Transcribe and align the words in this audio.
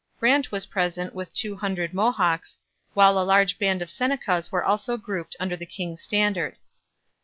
Brant 0.19 0.51
was 0.51 0.65
present 0.65 1.13
with 1.13 1.31
two 1.31 1.55
hundred 1.57 1.93
Mohawks, 1.93 2.57
while 2.95 3.19
a 3.19 3.23
large 3.23 3.59
band 3.59 3.83
of 3.83 3.91
Senecas 3.91 4.51
were 4.51 4.63
also 4.65 4.97
grouped 4.97 5.35
under 5.39 5.55
the 5.55 5.67
king's 5.67 6.01
standard. 6.01 6.55